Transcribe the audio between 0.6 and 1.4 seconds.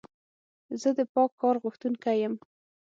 زه د پاک